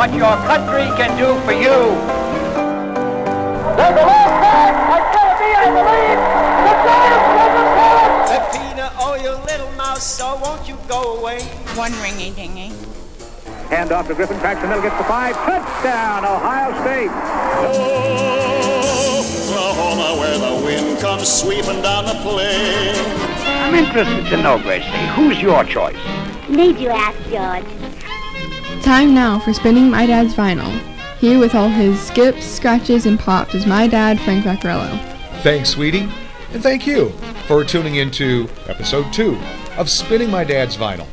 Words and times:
ask 0.00 0.12
not 0.12 0.14
what 0.14 0.14
your 0.14 0.36
country 0.46 0.86
can 0.96 1.16
do 1.18 1.38
for 1.44 1.52
you. 1.52 1.94
There's 3.76 3.96
a 3.96 4.06
long 4.06 4.30
pass. 4.42 4.74
It's 4.98 5.10
going 5.14 5.30
to 5.30 5.38
be, 5.38 5.50
I 5.54 5.66
believe, 5.74 6.20
the 6.66 6.74
Giants 6.86 7.28
will 7.34 7.52
the 7.54 7.66
Peppina, 8.28 8.86
oh, 8.98 9.14
you 9.14 9.30
little 9.44 9.72
mouse, 9.76 10.04
so 10.04 10.36
won't 10.36 10.68
you 10.68 10.76
go 10.88 11.18
away? 11.18 11.42
One 11.74 11.92
ringy 11.92 12.34
dingy. 12.34 12.72
Hand 13.68 13.92
off 13.92 14.06
to 14.08 14.14
Griffin, 14.14 14.38
cracks 14.38 14.60
the 14.62 14.68
middle, 14.68 14.82
gets 14.82 14.96
the 14.96 15.04
five. 15.04 15.34
Touchdown, 15.36 16.24
Ohio 16.24 16.72
State. 16.82 17.10
Oh, 17.60 18.38
Oklahoma, 19.50 20.20
where 20.20 20.38
the 20.38 20.64
wind 20.64 20.98
comes 21.00 21.28
sweeping 21.28 21.82
down 21.82 22.06
the 22.06 22.14
plain. 22.22 22.94
I'm 23.44 23.74
interested 23.74 24.26
to 24.30 24.42
know, 24.42 24.58
Gracie, 24.58 24.88
who's 25.14 25.40
your 25.42 25.64
choice? 25.64 25.98
Need 26.48 26.78
you 26.78 26.88
ask, 26.88 27.18
George? 27.28 27.87
Time 28.88 29.12
now 29.12 29.38
for 29.38 29.52
spinning 29.52 29.90
my 29.90 30.06
dad's 30.06 30.32
vinyl. 30.32 30.72
Here 31.18 31.38
with 31.38 31.54
all 31.54 31.68
his 31.68 32.00
skips, 32.00 32.46
scratches, 32.46 33.04
and 33.04 33.20
pops 33.20 33.54
is 33.54 33.66
my 33.66 33.86
dad, 33.86 34.18
Frank 34.18 34.46
Vaccarello. 34.46 34.98
Thanks, 35.42 35.68
sweetie, 35.68 36.08
and 36.54 36.62
thank 36.62 36.86
you 36.86 37.10
for 37.46 37.64
tuning 37.64 37.96
into 37.96 38.48
episode 38.66 39.12
two 39.12 39.38
of 39.76 39.90
Spinning 39.90 40.30
My 40.30 40.42
Dad's 40.42 40.74
Vinyl. 40.74 41.06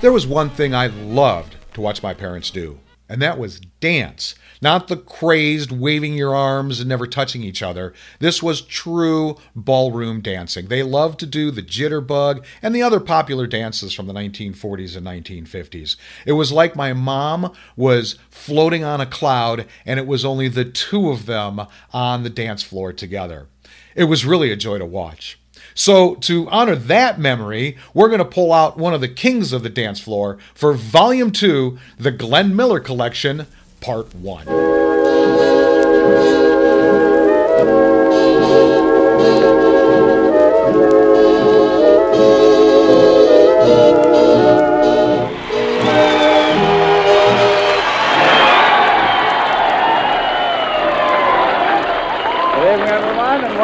There 0.00 0.12
was 0.12 0.26
one 0.26 0.48
thing 0.48 0.74
I 0.74 0.86
loved 0.86 1.56
to 1.74 1.82
watch 1.82 2.02
my 2.02 2.14
parents 2.14 2.48
do, 2.48 2.78
and 3.10 3.20
that 3.20 3.38
was 3.38 3.60
dance. 3.80 4.36
Not 4.62 4.88
the 4.88 4.96
crazed 4.96 5.72
waving 5.72 6.14
your 6.14 6.34
arms 6.34 6.80
and 6.80 6.88
never 6.88 7.06
touching 7.06 7.42
each 7.42 7.62
other. 7.62 7.92
This 8.20 8.42
was 8.42 8.60
true 8.60 9.36
ballroom 9.56 10.20
dancing. 10.20 10.68
They 10.68 10.82
loved 10.82 11.18
to 11.20 11.26
do 11.26 11.50
the 11.50 11.62
jitterbug 11.62 12.44
and 12.62 12.74
the 12.74 12.82
other 12.82 13.00
popular 13.00 13.46
dances 13.46 13.92
from 13.92 14.06
the 14.06 14.12
1940s 14.12 14.96
and 14.96 15.06
1950s. 15.06 15.96
It 16.24 16.32
was 16.32 16.52
like 16.52 16.76
my 16.76 16.92
mom 16.92 17.52
was 17.74 18.16
floating 18.30 18.84
on 18.84 19.00
a 19.00 19.06
cloud 19.06 19.66
and 19.84 19.98
it 19.98 20.06
was 20.06 20.24
only 20.24 20.46
the 20.46 20.64
two 20.64 21.10
of 21.10 21.26
them 21.26 21.62
on 21.92 22.22
the 22.22 22.30
dance 22.30 22.62
floor 22.62 22.92
together. 22.92 23.48
It 23.96 24.04
was 24.04 24.24
really 24.24 24.52
a 24.52 24.56
joy 24.56 24.78
to 24.78 24.86
watch. 24.86 25.39
So, 25.74 26.16
to 26.16 26.48
honor 26.50 26.76
that 26.76 27.18
memory, 27.18 27.76
we're 27.94 28.08
going 28.08 28.18
to 28.18 28.24
pull 28.24 28.52
out 28.52 28.76
one 28.76 28.94
of 28.94 29.00
the 29.00 29.08
kings 29.08 29.52
of 29.52 29.62
the 29.62 29.68
dance 29.68 30.00
floor 30.00 30.38
for 30.54 30.72
Volume 30.72 31.30
2, 31.30 31.78
the 31.98 32.10
Glenn 32.10 32.54
Miller 32.54 32.80
Collection, 32.80 33.46
Part 33.80 34.14
1. 34.14 34.46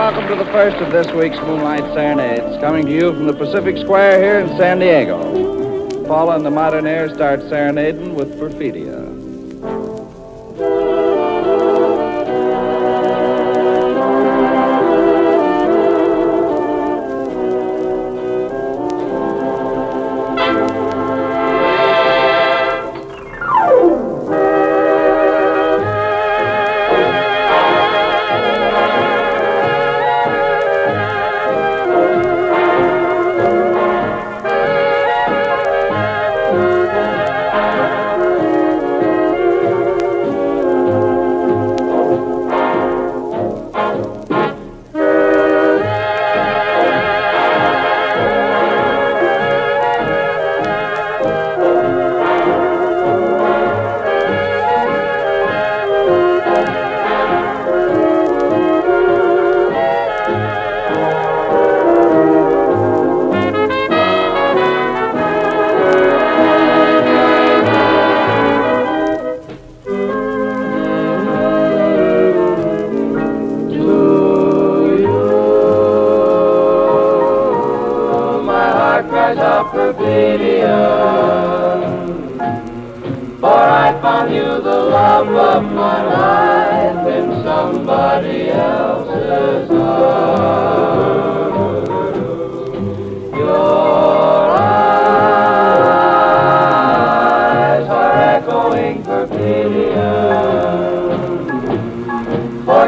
Welcome 0.07 0.29
to 0.29 0.37
the 0.37 0.53
first 0.53 0.77
of 0.77 0.93
this 0.93 1.09
week's 1.15 1.37
Moonlight 1.39 1.83
Serenades, 1.93 2.61
coming 2.61 2.87
to 2.87 2.93
you 2.93 3.13
from 3.13 3.27
the 3.27 3.33
Pacific 3.33 3.77
Square 3.77 4.23
here 4.23 4.39
in 4.39 4.57
San 4.57 4.79
Diego. 4.79 5.19
Paula 6.07 6.37
and 6.37 6.47
the 6.47 6.51
Modernaires 6.51 7.13
start 7.13 7.41
serenading 7.41 8.15
with 8.15 8.39
Perfidia. 8.39 9.06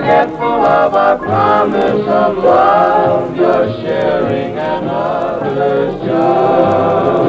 Forgetful 0.09 0.65
of 0.65 0.95
our 0.95 1.19
promise 1.19 2.09
of 2.09 2.39
love, 2.39 3.37
you're 3.37 3.71
sharing 3.83 4.57
another's 4.57 6.01
joy. 6.01 7.29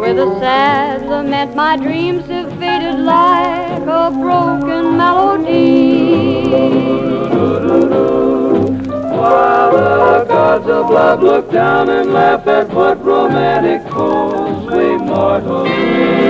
With 0.00 0.18
a 0.18 0.38
sad 0.40 1.06
lament, 1.06 1.54
my 1.54 1.76
dreams 1.76 2.24
have 2.28 2.48
faded 2.58 3.00
like 3.00 3.82
a 3.82 4.10
broken 4.10 4.96
melody. 4.96 6.48
While 9.18 9.72
the 9.72 10.24
gods 10.26 10.66
of 10.68 10.88
love 10.88 11.22
look 11.22 11.52
down 11.52 11.90
and 11.90 12.14
laugh 12.14 12.46
at 12.46 12.70
what 12.70 13.04
romantic 13.04 13.86
fools 13.92 14.70
we 14.72 14.96
mortals 14.96 15.68
do. 15.68 16.21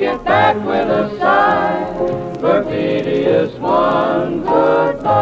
It 0.00 0.24
back 0.24 0.54
with 0.64 0.88
a 0.88 1.18
sigh. 1.18 2.38
Perfidious 2.40 3.52
one, 3.58 4.44
goodbye. 4.44 5.17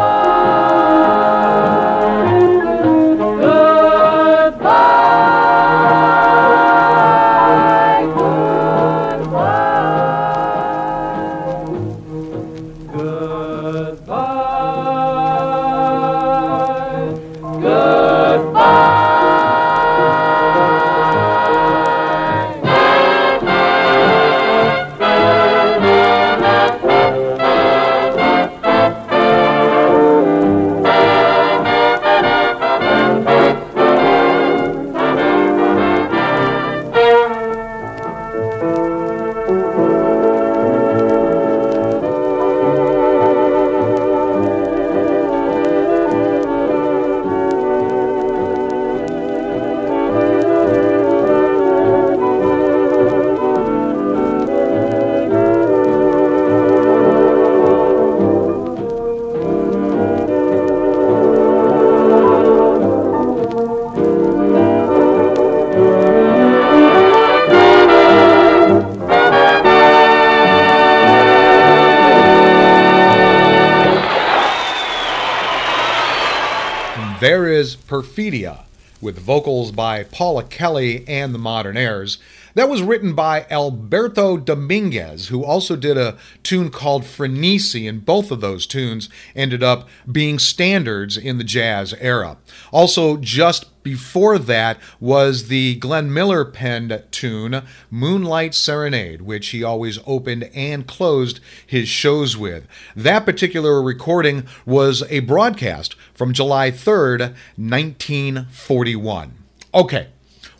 Perfidia, 77.87 78.65
with 79.01 79.19
vocals 79.19 79.71
by 79.71 80.03
Paula 80.03 80.43
Kelly 80.43 81.07
and 81.07 81.33
the 81.33 81.39
Modernaires. 81.39 82.17
That 82.55 82.69
was 82.69 82.81
written 82.81 83.13
by 83.13 83.45
Alberto 83.51 84.37
Dominguez, 84.37 85.27
who 85.27 85.45
also 85.45 85.75
did 85.75 85.95
a 85.95 86.17
tune 86.41 86.71
called 86.71 87.03
Frenesi, 87.03 87.87
and 87.87 88.03
both 88.03 88.31
of 88.31 88.41
those 88.41 88.65
tunes 88.65 89.09
ended 89.35 89.61
up 89.61 89.87
being 90.11 90.39
standards 90.39 91.17
in 91.17 91.37
the 91.37 91.43
jazz 91.43 91.93
era. 91.99 92.37
Also, 92.71 93.17
just 93.17 93.66
before 93.87 94.37
that 94.37 94.77
was 94.99 95.47
the 95.47 95.75
Glenn 95.75 96.13
Miller 96.13 96.43
penned 96.43 97.03
tune, 97.09 97.63
Moonlight 97.89 98.53
Serenade, 98.53 99.21
which 99.21 99.47
he 99.47 99.63
always 99.63 99.97
opened 100.05 100.49
and 100.53 100.85
closed 100.85 101.39
his 101.65 101.87
shows 101.87 102.35
with. 102.35 102.67
That 102.97 103.25
particular 103.25 103.81
recording 103.81 104.45
was 104.65 105.03
a 105.09 105.21
broadcast 105.21 105.95
from 106.13 106.33
July 106.33 106.69
3rd, 106.69 107.33
1941. 107.55 109.37
Okay, 109.73 110.07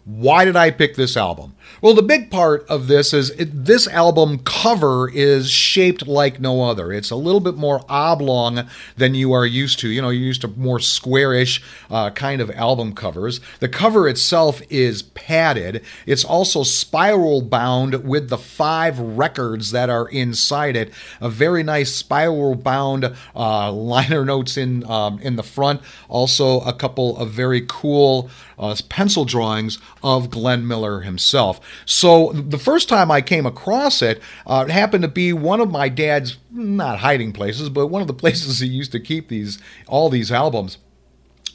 why 0.06 0.46
did 0.46 0.56
I 0.56 0.72
pick 0.72 0.96
this 0.96 1.18
album? 1.18 1.54
Well, 1.82 1.94
the 1.94 2.02
big 2.02 2.32
part 2.32 2.66
of 2.68 2.88
this 2.88 3.14
is 3.14 3.30
it, 3.32 3.66
this 3.66 3.88
album 3.88 4.40
cover 4.40 5.10
is 5.10 5.52
shaped 5.52 6.08
like 6.08 6.40
no 6.40 6.64
other. 6.64 6.92
It's 6.92 7.12
a 7.12 7.16
little 7.16 7.40
bit 7.40 7.56
more 7.56 7.82
oblong 7.88 8.68
than 8.96 9.14
you 9.14 9.32
are 9.34 9.46
used 9.46 9.80
to. 9.80 9.90
You 9.90 10.02
know, 10.02 10.10
you're 10.10 10.26
used 10.26 10.42
to 10.42 10.48
more 10.48 10.80
squarish 10.80 11.62
uh, 11.92 12.10
kind 12.12 12.42
of 12.42 12.50
album 12.52 12.96
covers. 12.96 13.40
The 13.60 13.70
cover 13.70 14.08
itself 14.08 14.62
is 14.70 15.04
padded. 15.04 15.84
It's 16.06 16.24
also 16.24 16.64
spiral 16.64 17.42
bound 17.42 18.04
with 18.04 18.30
the 18.30 18.38
five 18.38 19.00
records 19.00 19.72
that 19.72 19.90
are 19.90 20.08
inside 20.10 20.76
it. 20.76 20.92
A 21.22 21.30
very 21.30 21.64
nice 21.64 21.94
spiral 21.94 22.56
bound 22.56 23.16
uh, 23.36 23.72
liner 23.88 24.26
notes 24.26 24.58
in 24.58 24.84
um, 24.90 25.20
in 25.20 25.36
the 25.36 25.44
front. 25.44 25.82
Also, 26.10 26.62
a 26.62 26.74
couple 26.74 27.18
of 27.18 27.30
very 27.30 27.64
cool 27.68 28.30
uh, 28.58 28.76
pencil 28.90 29.26
drawings 29.26 29.80
of 30.04 30.30
Glenn 30.30 30.68
Miller 30.68 31.02
himself. 31.02 31.57
So 31.86 32.32
the 32.34 32.58
first 32.58 32.90
time 32.90 33.12
I 33.12 33.22
came 33.22 33.46
across 33.46 34.02
it, 34.02 34.22
uh, 34.46 34.66
it 34.68 34.72
happened 34.72 35.04
to 35.04 35.08
be 35.08 35.34
one 35.34 35.60
of 35.60 35.70
my 35.70 35.90
dad's 35.90 36.38
not 36.52 37.00
hiding 37.00 37.34
places, 37.34 37.70
but 37.70 37.88
one 37.88 38.02
of 38.02 38.08
the 38.08 38.14
places 38.28 38.60
he 38.60 38.68
used 38.68 38.92
to 38.94 39.00
keep 39.00 39.30
these 39.30 39.60
all 39.88 40.10
these 40.10 40.32
albums 40.32 40.78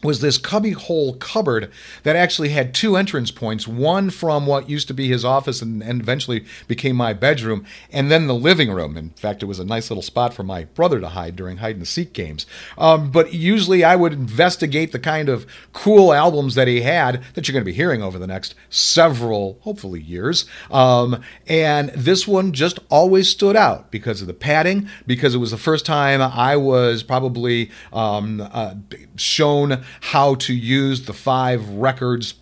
was 0.02 0.20
this 0.20 0.38
cubbyhole 0.38 1.14
cupboard 1.14 1.70
that 2.02 2.16
actually 2.16 2.50
had 2.50 2.74
two 2.74 2.96
entrance 2.96 3.30
points 3.30 3.68
one 3.68 4.10
from 4.10 4.46
what 4.46 4.68
used 4.68 4.88
to 4.88 4.94
be 4.94 5.08
his 5.08 5.24
office 5.24 5.62
and, 5.62 5.82
and, 5.82 6.02
eventually 6.02 6.44
became 6.66 6.96
my 6.96 7.12
bedroom 7.12 7.64
and 7.92 8.10
then 8.10 8.26
the 8.26 8.34
living 8.34 8.72
room. 8.72 8.96
In 8.96 9.10
fact 9.10 9.42
it 9.42 9.46
was 9.46 9.58
a 9.58 9.64
nice 9.64 9.90
little 9.90 10.02
spot 10.02 10.34
for 10.34 10.42
my 10.42 10.64
brother 10.64 11.00
to 11.00 11.08
hide 11.10 11.36
during 11.36 11.58
hide 11.58 11.76
and 11.76 11.86
seek 11.86 12.12
games. 12.12 12.46
Um, 12.76 13.10
but 13.10 13.32
usually 13.32 13.84
i 13.84 13.94
would 13.94 14.12
investigate 14.12 14.92
the 14.92 14.98
kind 14.98 15.28
of 15.28 15.46
cool 15.72 16.12
albums 16.12 16.54
that 16.56 16.68
he 16.68 16.82
had 16.82 17.22
that 17.34 17.46
you're 17.46 17.52
going 17.52 17.64
to 17.64 17.70
be 17.70 17.76
hearing 17.76 18.02
over 18.02 18.18
the 18.18 18.26
next 18.26 18.54
several 18.70 19.58
hopefully 19.60 20.00
years. 20.00 20.44
Um, 20.70 21.22
and 21.46 21.90
this 21.90 22.26
one 22.26 22.52
just 22.52 22.80
always 22.90 23.28
stood 23.28 23.56
out 23.56 23.90
because 23.90 24.20
of 24.20 24.26
the 24.26 24.34
padding 24.34 24.88
because 25.06 25.34
it 25.34 25.38
was 25.38 25.50
the 25.50 25.56
first 25.56 25.86
time 25.86 26.20
i 26.20 26.56
was 26.56 27.02
probably 27.02 27.70
um, 27.92 28.40
uh, 28.52 28.74
shown 29.16 29.84
how 30.00 30.34
to 30.36 30.54
use 30.54 31.06
the 31.06 31.12
five 31.12 31.68
records 31.68 32.34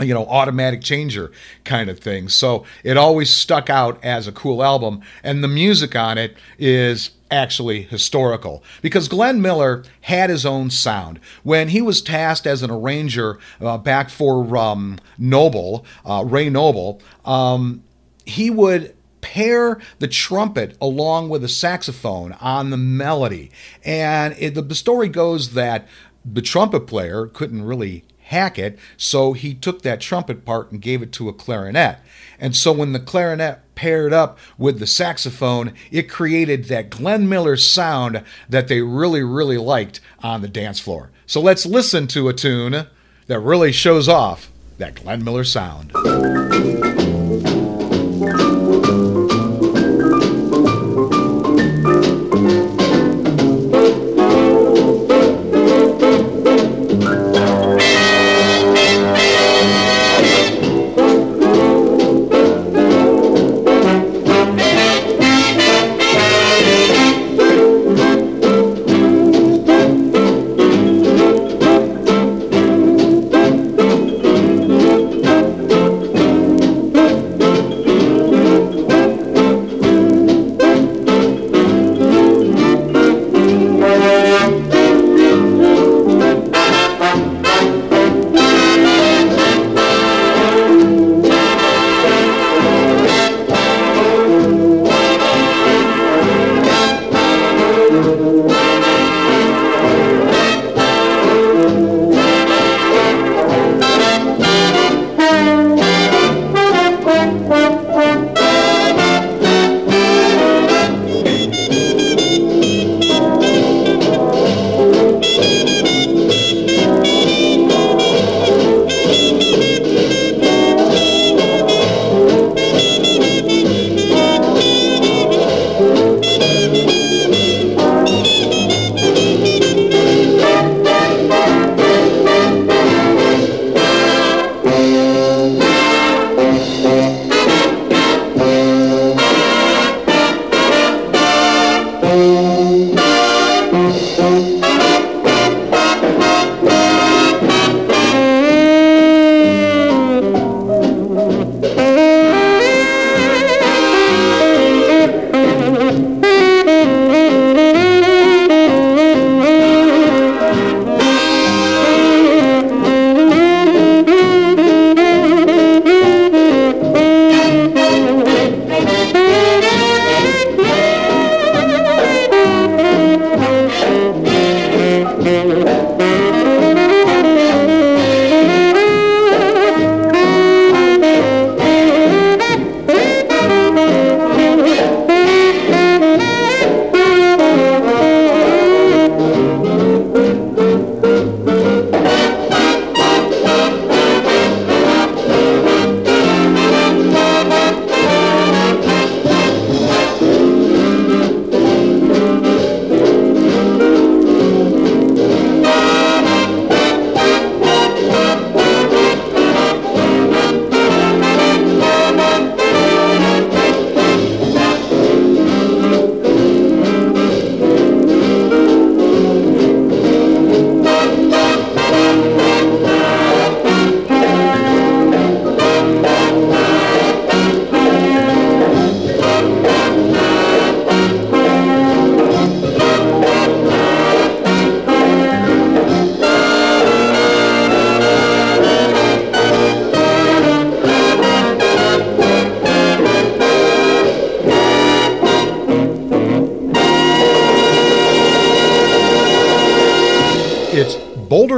you 0.00 0.14
know, 0.14 0.26
automatic 0.26 0.82
changer 0.82 1.30
kind 1.64 1.90
of 1.90 1.98
thing. 1.98 2.28
So 2.28 2.64
it 2.82 2.96
always 2.96 3.30
stuck 3.30 3.68
out 3.68 4.02
as 4.02 4.26
a 4.26 4.32
cool 4.32 4.62
album. 4.62 5.02
And 5.22 5.44
the 5.44 5.48
music 5.48 5.94
on 5.94 6.18
it 6.18 6.36
is 6.58 7.10
actually 7.30 7.82
historical 7.82 8.62
because 8.80 9.08
Glenn 9.08 9.40
Miller 9.40 9.84
had 10.02 10.30
his 10.30 10.46
own 10.46 10.70
sound. 10.70 11.20
When 11.42 11.68
he 11.68 11.82
was 11.82 12.02
tasked 12.02 12.46
as 12.46 12.62
an 12.62 12.70
arranger 12.70 13.38
uh, 13.60 13.78
back 13.78 14.10
for 14.10 14.56
um, 14.56 14.98
Noble, 15.18 15.84
uh, 16.04 16.24
Ray 16.26 16.50
Noble, 16.50 17.00
um, 17.24 17.82
he 18.24 18.50
would 18.50 18.94
pair 19.20 19.80
the 19.98 20.08
trumpet 20.08 20.76
along 20.80 21.28
with 21.28 21.42
the 21.42 21.48
saxophone 21.48 22.32
on 22.34 22.70
the 22.70 22.76
melody. 22.76 23.50
And 23.84 24.34
it, 24.38 24.54
the, 24.54 24.62
the 24.62 24.74
story 24.74 25.08
goes 25.08 25.54
that 25.54 25.86
the 26.24 26.42
trumpet 26.42 26.86
player 26.86 27.26
couldn't 27.26 27.64
really 27.64 28.04
hack 28.24 28.58
it, 28.58 28.78
so 28.96 29.32
he 29.32 29.54
took 29.54 29.82
that 29.82 30.00
trumpet 30.00 30.44
part 30.44 30.72
and 30.72 30.80
gave 30.80 31.02
it 31.02 31.12
to 31.12 31.28
a 31.28 31.32
clarinet. 31.32 31.98
And 32.38 32.56
so 32.56 32.72
when 32.72 32.92
the 32.92 33.00
clarinet 33.00 33.60
paired 33.74 34.12
up 34.12 34.38
with 34.56 34.78
the 34.78 34.86
saxophone, 34.86 35.74
it 35.90 36.08
created 36.08 36.64
that 36.64 36.90
Glenn 36.90 37.28
Miller 37.28 37.56
sound 37.56 38.22
that 38.48 38.68
they 38.68 38.80
really, 38.80 39.22
really 39.22 39.58
liked 39.58 40.00
on 40.22 40.40
the 40.40 40.48
dance 40.48 40.80
floor. 40.80 41.10
So 41.26 41.40
let's 41.40 41.66
listen 41.66 42.06
to 42.08 42.28
a 42.28 42.32
tune 42.32 42.86
that 43.26 43.40
really 43.40 43.72
shows 43.72 44.08
off 44.08 44.50
that 44.78 44.96
Glenn 44.96 45.22
Miller 45.24 45.44
sound. 45.44 45.92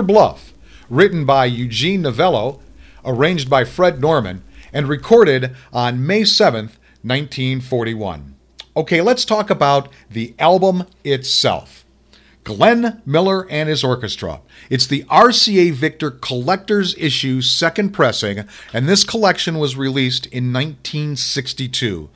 Bluff, 0.05 0.53
written 0.89 1.25
by 1.25 1.47
Eugene 1.47 2.03
Novello, 2.03 2.61
arranged 3.05 3.51
by 3.51 3.65
Fred 3.65 4.01
Norman, 4.01 4.43
and 4.73 4.89
recorded 4.89 5.55
on 5.73 6.07
May 6.07 6.23
7th, 6.23 6.79
1941. 7.03 8.35
Okay, 8.77 9.01
let's 9.01 9.25
talk 9.25 9.51
about 9.51 9.89
the 10.11 10.35
album 10.39 10.87
itself. 11.05 11.85
Glenn 12.45 13.01
Miller 13.07 13.51
and 13.51 13.69
his 13.69 13.83
orchestra. 13.83 14.41
It's 14.69 14.87
the 14.87 15.05
RCA 15.05 15.73
Victor 15.73 16.11
Collector's 16.11 16.95
Issue 16.99 17.41
second 17.41 17.91
pressing, 17.91 18.45
and 18.73 18.87
this 18.87 19.03
collection 19.03 19.59
was 19.59 19.77
released 19.77 20.27
in 20.27 20.53
1962. 20.53 22.11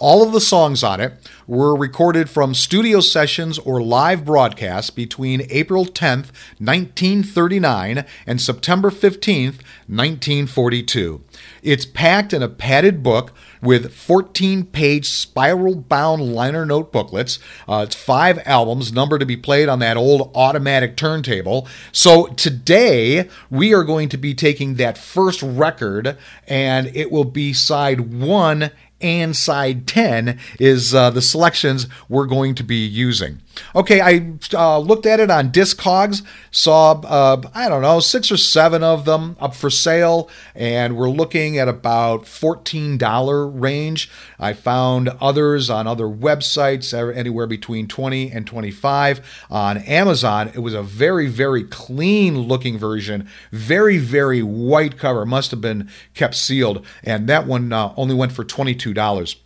All 0.00 0.22
of 0.22 0.32
the 0.32 0.40
songs 0.40 0.82
on 0.82 0.98
it 0.98 1.12
were 1.46 1.76
recorded 1.76 2.30
from 2.30 2.54
studio 2.54 3.00
sessions 3.00 3.58
or 3.58 3.82
live 3.82 4.24
broadcasts 4.24 4.88
between 4.88 5.46
April 5.50 5.84
10th, 5.84 6.32
1939 6.56 8.06
and 8.26 8.40
September 8.40 8.90
15th, 8.90 9.60
1942. 9.86 11.22
It's 11.62 11.84
packed 11.84 12.32
in 12.32 12.42
a 12.42 12.48
padded 12.48 13.02
book 13.02 13.34
with 13.60 13.92
14 13.92 14.64
page 14.64 15.06
spiral 15.06 15.74
bound 15.74 16.34
liner 16.34 16.64
note 16.64 16.92
booklets. 16.92 17.38
Uh, 17.68 17.84
it's 17.86 17.94
five 17.94 18.40
albums, 18.46 18.94
number 18.94 19.18
to 19.18 19.26
be 19.26 19.36
played 19.36 19.68
on 19.68 19.80
that 19.80 19.98
old 19.98 20.30
automatic 20.34 20.96
turntable. 20.96 21.68
So 21.92 22.28
today 22.28 23.28
we 23.50 23.74
are 23.74 23.84
going 23.84 24.08
to 24.08 24.16
be 24.16 24.32
taking 24.32 24.76
that 24.76 24.96
first 24.96 25.42
record 25.42 26.16
and 26.48 26.86
it 26.96 27.12
will 27.12 27.24
be 27.24 27.52
side 27.52 28.14
one 28.14 28.70
and 29.00 29.36
side 29.36 29.86
10 29.86 30.38
is 30.58 30.94
uh, 30.94 31.10
the 31.10 31.22
selections 31.22 31.86
we're 32.08 32.26
going 32.26 32.54
to 32.54 32.62
be 32.62 32.84
using. 32.86 33.40
Okay, 33.74 34.00
I 34.00 34.32
uh, 34.54 34.78
looked 34.78 35.06
at 35.06 35.20
it 35.20 35.30
on 35.30 35.50
Discogs, 35.50 36.22
saw, 36.50 37.00
uh, 37.00 37.42
I 37.54 37.68
don't 37.68 37.82
know, 37.82 38.00
six 38.00 38.30
or 38.30 38.36
seven 38.36 38.82
of 38.82 39.04
them 39.04 39.36
up 39.40 39.54
for 39.54 39.70
sale, 39.70 40.28
and 40.54 40.96
we're 40.96 41.10
looking 41.10 41.58
at 41.58 41.68
about 41.68 42.24
$14 42.24 43.60
range. 43.60 44.10
I 44.38 44.52
found 44.52 45.08
others 45.20 45.70
on 45.70 45.86
other 45.86 46.06
websites, 46.06 46.92
anywhere 47.16 47.46
between 47.46 47.86
20 47.86 48.30
and 48.30 48.46
25 48.46 49.46
On 49.50 49.78
Amazon, 49.78 50.50
it 50.54 50.60
was 50.60 50.74
a 50.74 50.82
very, 50.82 51.26
very 51.26 51.64
clean 51.64 52.40
looking 52.40 52.78
version, 52.78 53.28
very, 53.52 53.98
very 53.98 54.42
white 54.42 54.98
cover, 54.98 55.24
must 55.26 55.50
have 55.50 55.60
been 55.60 55.88
kept 56.14 56.34
sealed, 56.34 56.84
and 57.02 57.28
that 57.28 57.46
one 57.46 57.72
uh, 57.72 57.92
only 57.96 58.14
went 58.14 58.32
for 58.32 58.44
$22. 58.44 59.36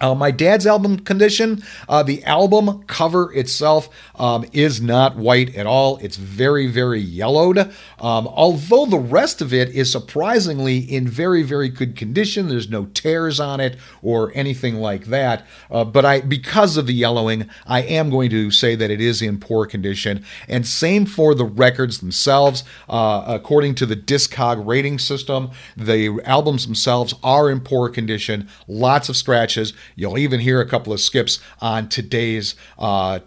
Uh, 0.00 0.14
my 0.14 0.30
dad's 0.30 0.66
album 0.66 0.98
condition, 1.00 1.62
uh, 1.88 2.02
the 2.02 2.22
album 2.24 2.82
cover 2.84 3.32
itself 3.32 3.88
um, 4.16 4.44
is 4.52 4.80
not 4.80 5.16
white 5.16 5.54
at 5.56 5.66
all. 5.66 5.96
It's 5.98 6.16
very, 6.16 6.66
very 6.66 7.00
yellowed. 7.00 7.58
Um, 7.98 8.26
although 8.28 8.84
the 8.84 8.98
rest 8.98 9.40
of 9.40 9.54
it 9.54 9.70
is 9.70 9.90
surprisingly 9.90 10.78
in 10.78 11.08
very, 11.08 11.42
very 11.42 11.70
good 11.70 11.96
condition. 11.96 12.48
There's 12.48 12.68
no 12.68 12.86
tears 12.86 13.40
on 13.40 13.58
it 13.60 13.76
or 14.02 14.32
anything 14.34 14.76
like 14.76 15.06
that. 15.06 15.46
Uh, 15.70 15.84
but 15.84 16.04
I, 16.04 16.20
because 16.20 16.76
of 16.76 16.86
the 16.86 16.94
yellowing, 16.94 17.48
I 17.66 17.80
am 17.82 18.10
going 18.10 18.28
to 18.30 18.50
say 18.50 18.74
that 18.74 18.90
it 18.90 19.00
is 19.00 19.22
in 19.22 19.40
poor 19.40 19.64
condition. 19.64 20.24
And 20.46 20.66
same 20.66 21.06
for 21.06 21.34
the 21.34 21.44
records 21.44 22.00
themselves. 22.00 22.64
Uh, 22.88 23.24
according 23.26 23.76
to 23.76 23.86
the 23.86 23.96
Discog 23.96 24.66
rating 24.66 24.98
system, 24.98 25.50
the 25.74 26.20
albums 26.24 26.66
themselves 26.66 27.14
are 27.22 27.50
in 27.50 27.60
poor 27.60 27.88
condition. 27.88 28.48
Lots 28.68 29.08
of 29.08 29.16
scratches. 29.16 29.72
You'll 29.94 30.18
even 30.18 30.40
hear 30.40 30.60
a 30.60 30.68
couple 30.68 30.92
of 30.92 31.00
skips 31.00 31.40
on 31.60 31.88
today's 31.88 32.54
uh, 32.78 33.20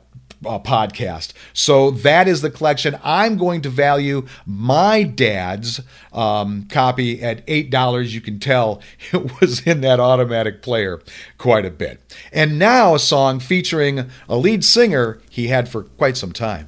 uh, 0.45 0.59
podcast. 0.59 1.33
So 1.53 1.91
that 1.91 2.27
is 2.27 2.41
the 2.41 2.49
collection. 2.49 2.97
I'm 3.03 3.37
going 3.37 3.61
to 3.61 3.69
value 3.69 4.25
my 4.45 5.03
dad's 5.03 5.81
um, 6.13 6.65
copy 6.69 7.21
at 7.21 7.45
$8. 7.47 8.09
You 8.09 8.21
can 8.21 8.39
tell 8.39 8.81
it 9.11 9.39
was 9.39 9.65
in 9.65 9.81
that 9.81 9.99
automatic 9.99 10.61
player 10.61 11.01
quite 11.37 11.65
a 11.65 11.71
bit. 11.71 12.01
And 12.31 12.57
now 12.57 12.95
a 12.95 12.99
song 12.99 13.39
featuring 13.39 14.09
a 14.27 14.37
lead 14.37 14.63
singer 14.63 15.19
he 15.29 15.47
had 15.47 15.69
for 15.69 15.83
quite 15.83 16.17
some 16.17 16.31
time. 16.31 16.67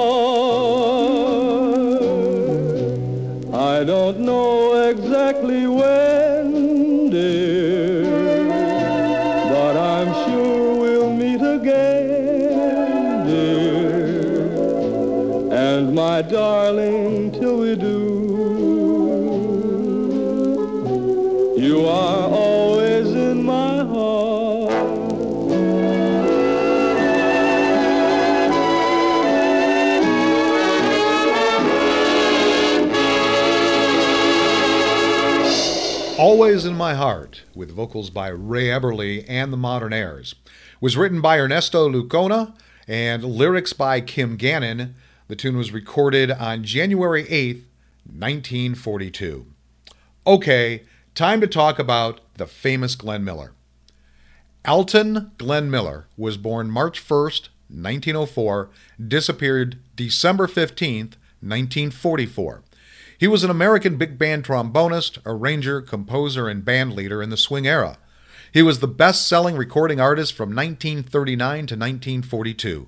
You 21.55 21.85
are 21.85 22.29
always 22.29 23.07
in 23.07 23.43
my 23.43 23.77
heart. 23.83 24.71
Always 36.17 36.65
in 36.65 36.75
My 36.75 36.93
Heart, 36.93 37.43
with 37.55 37.71
vocals 37.71 38.09
by 38.09 38.27
Ray 38.27 38.65
Eberle 38.65 39.25
and 39.27 39.51
the 39.51 39.57
Modernaires, 39.57 40.35
was 40.79 40.95
written 40.95 41.19
by 41.19 41.37
Ernesto 41.39 41.89
Lecuona 41.89 42.55
and 42.87 43.23
lyrics 43.23 43.73
by 43.73 44.01
Kim 44.01 44.37
Gannon. 44.37 44.95
The 45.27 45.35
tune 45.35 45.57
was 45.57 45.71
recorded 45.71 46.31
on 46.31 46.63
January 46.63 47.27
8, 47.27 47.65
1942. 48.05 49.47
Okay, 50.27 50.83
time 51.15 51.41
to 51.41 51.47
talk 51.47 51.77
about 51.77 52.21
the 52.35 52.45
famous 52.45 52.95
Glenn 52.95 53.23
Miller. 53.23 53.53
Alton 54.65 55.31
Glenn 55.37 55.69
Miller 55.69 56.07
was 56.15 56.37
born 56.37 56.69
March 56.69 57.05
1st, 57.05 57.49
1904, 57.69 58.69
disappeared 59.07 59.79
December 59.95 60.47
15th, 60.47 61.15
1944. 61.41 62.63
He 63.17 63.27
was 63.27 63.43
an 63.43 63.49
American 63.49 63.97
big 63.97 64.17
band 64.17 64.45
trombonist, 64.45 65.19
arranger, 65.25 65.81
composer, 65.81 66.47
and 66.47 66.65
band 66.65 66.93
leader 66.93 67.21
in 67.21 67.29
the 67.29 67.37
swing 67.37 67.67
era. 67.67 67.97
He 68.51 68.61
was 68.61 68.79
the 68.79 68.87
best 68.87 69.27
selling 69.27 69.55
recording 69.55 69.99
artist 69.99 70.33
from 70.33 70.49
1939 70.49 71.37
to 71.37 71.75
1942, 71.75 72.87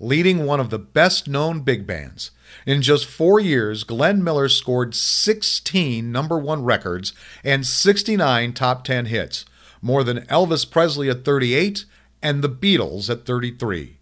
leading 0.00 0.44
one 0.44 0.60
of 0.60 0.70
the 0.70 0.78
best 0.78 1.28
known 1.28 1.60
big 1.60 1.86
bands. 1.86 2.30
In 2.66 2.82
just 2.82 3.06
four 3.06 3.40
years, 3.40 3.84
Glenn 3.84 4.22
Miller 4.22 4.48
scored 4.48 4.94
16 4.94 6.10
number 6.10 6.38
one 6.38 6.64
records 6.64 7.12
and 7.42 7.66
69 7.66 8.52
top 8.52 8.84
10 8.84 9.06
hits, 9.06 9.44
more 9.82 10.02
than 10.02 10.26
Elvis 10.26 10.70
Presley 10.70 11.08
at 11.10 11.24
38 11.24 11.84
and 12.22 12.42
the 12.42 12.48
Beatles 12.48 13.10
at 13.10 13.26
33. 13.26 13.98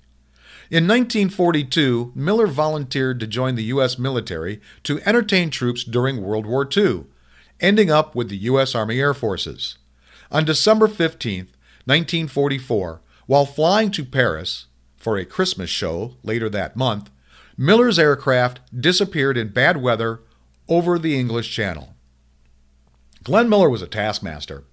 In 0.70 0.84
1942, 0.88 2.12
Miller 2.14 2.46
volunteered 2.46 3.20
to 3.20 3.26
join 3.26 3.56
the 3.56 3.64
U.S. 3.64 3.98
military 3.98 4.60
to 4.84 5.02
entertain 5.04 5.50
troops 5.50 5.84
during 5.84 6.22
World 6.22 6.46
War 6.46 6.66
II, 6.74 7.04
ending 7.60 7.90
up 7.90 8.14
with 8.14 8.30
the 8.30 8.38
U.S. 8.38 8.74
Army 8.74 8.98
Air 8.98 9.12
Forces. 9.12 9.76
On 10.30 10.46
December 10.46 10.88
15, 10.88 11.40
1944, 11.84 13.02
while 13.26 13.44
flying 13.44 13.90
to 13.90 14.04
Paris 14.04 14.66
for 14.96 15.18
a 15.18 15.26
Christmas 15.26 15.68
show 15.68 16.16
later 16.22 16.48
that 16.48 16.74
month, 16.74 17.10
Miller's 17.56 17.98
aircraft 17.98 18.60
disappeared 18.78 19.36
in 19.36 19.48
bad 19.48 19.82
weather 19.82 20.20
over 20.68 20.98
the 20.98 21.18
English 21.18 21.54
Channel. 21.54 21.94
Glenn 23.24 23.48
Miller 23.48 23.68
was 23.68 23.82
a 23.82 23.86
taskmaster. 23.86 24.64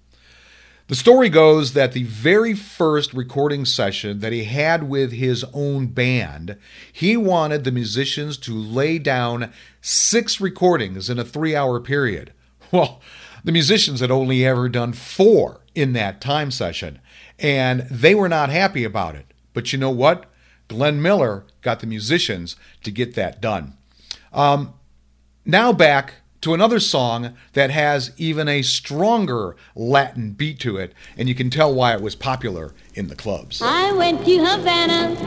The 0.88 0.96
story 0.96 1.30
goes 1.30 1.74
that 1.74 1.92
the 1.92 2.04
very 2.04 2.56
first 2.56 3.14
recording 3.14 3.64
session 3.64 4.22
that 4.22 4.34
he 4.34 4.46
had 4.46 4.90
with 4.90 5.12
his 5.12 5.46
own 5.54 5.86
band, 5.86 6.58
he 6.92 7.16
wanted 7.16 7.64
the 7.64 7.72
musicians 7.72 8.38
to 8.40 8.56
lay 8.56 8.98
down 8.98 9.54
six 9.82 10.42
recordings 10.42 11.08
in 11.08 11.20
a 11.20 11.24
three 11.24 11.56
hour 11.56 11.80
period. 11.80 12.34
Well, 12.72 13.02
the 13.44 13.52
musicians 13.52 14.00
had 14.00 14.12
only 14.12 14.46
ever 14.46 14.70
done 14.70 14.94
four 14.94 15.62
in 15.74 15.94
that 15.94 16.22
time 16.22 16.52
session, 16.52 17.00
and 17.40 17.82
they 17.90 18.14
were 18.14 18.30
not 18.30 18.52
happy 18.52 18.84
about 18.84 19.16
it. 19.16 19.34
But 19.56 19.74
you 19.74 19.80
know 19.80 19.90
what? 19.90 20.26
Glenn 20.68 21.02
Miller 21.02 21.46
got 21.62 21.80
the 21.80 21.88
musicians 21.88 22.56
to 22.84 22.92
get 22.92 23.16
that 23.16 23.42
done. 23.42 23.78
Um, 24.32 24.74
now 25.46 25.74
back 25.74 26.16
to 26.42 26.54
another 26.54 26.80
song 26.80 27.34
that 27.52 27.70
has 27.70 28.12
even 28.18 28.48
a 28.48 28.62
stronger 28.62 29.58
Latin 29.76 30.32
beat 30.32 30.60
to 30.60 30.78
it, 30.78 30.94
and 31.18 31.28
you 31.28 31.36
can 31.36 31.50
tell 31.50 31.74
why 31.74 31.94
it 31.94 32.02
was 32.02 32.16
popular 32.16 32.74
in 32.94 33.08
the 33.08 33.16
clubs. 33.16 33.62
I 33.62 33.92
went 33.92 34.24
to 34.26 34.38
Havana 34.38 35.18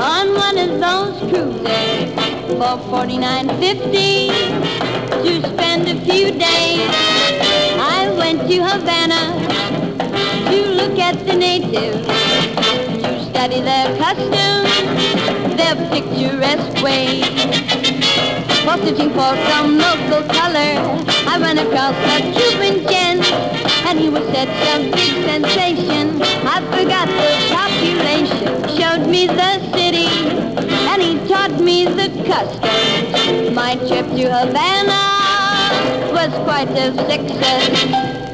on 0.00 0.34
one 0.34 0.58
of 0.58 0.80
those 0.80 1.18
cruises 1.30 2.14
for 2.58 2.78
forty-nine 2.90 3.48
fifty 3.60 4.28
to 4.28 5.42
spend 5.42 5.86
a 5.88 6.00
few 6.04 6.32
days. 6.32 6.90
I 7.78 8.12
went 8.18 8.48
to 8.48 8.64
Havana 8.64 9.36
to 10.50 10.70
look 10.70 10.98
at 10.98 11.24
the 11.24 11.36
natives, 11.36 12.04
study 13.40 13.62
their 13.62 13.96
customs, 13.96 14.68
their 15.56 15.74
picturesque 15.88 16.82
ways. 16.84 17.24
For 18.64 18.76
searching 18.84 19.08
for 19.16 19.32
some 19.48 19.78
local 19.78 20.28
color, 20.28 20.76
I 21.26 21.38
ran 21.40 21.56
across 21.56 21.96
a 22.12 22.20
Cuban 22.34 22.86
gent, 22.86 23.24
and 23.86 23.98
he 23.98 24.10
was 24.10 24.24
such 24.24 24.52
a 24.74 24.90
big 24.92 25.14
sensation. 25.24 26.20
I 26.44 26.60
forgot 26.68 27.08
the 27.08 27.32
population, 27.56 28.68
showed 28.76 29.08
me 29.08 29.26
the 29.26 29.52
city, 29.72 30.10
and 30.90 31.00
he 31.00 31.16
taught 31.26 31.58
me 31.62 31.86
the 31.86 32.10
customs. 32.26 33.54
My 33.54 33.74
trip 33.88 34.04
to 34.04 34.24
Havana 34.36 35.02
was 36.12 36.30
quite 36.44 36.68
a 36.76 36.92
success. 37.08 38.29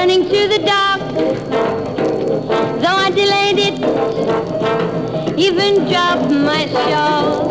Returning 0.00 0.22
to 0.30 0.48
the 0.48 0.58
dock. 0.64 1.00
Though 2.80 2.96
I 2.96 3.10
delayed 3.10 3.58
it, 3.58 3.74
even 5.38 5.84
dropped 5.90 6.30
my 6.30 6.66
shawl. 6.68 7.48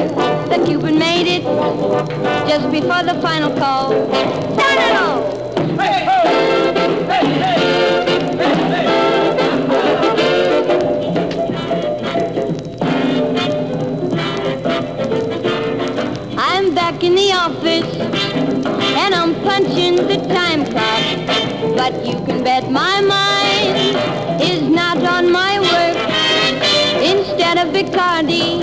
The 0.50 0.64
Cuban 0.66 0.98
made 0.98 1.28
it 1.28 1.44
just 2.48 2.72
before 2.72 3.04
the 3.04 3.22
final 3.22 3.52
call. 3.56 3.92
Hey, 4.16 4.78
hey, 4.80 4.88
hey, 4.88 5.30
I'm 16.36 16.74
back 16.74 17.04
in 17.04 17.14
the 17.14 17.32
office 17.32 17.96
and 18.98 19.14
I'm 19.14 19.36
punching 19.44 19.98
the 19.98 20.18
time 20.34 20.66
clock. 20.66 21.49
But 21.76 22.06
you 22.06 22.14
can 22.26 22.44
bet 22.44 22.70
my 22.72 23.02
mind 23.02 24.42
is 24.42 24.62
not 24.62 24.98
on 25.04 25.32
my 25.32 25.60
work. 25.60 25.98
Instead 27.02 27.58
of 27.58 27.74
Bacardi, 27.74 28.62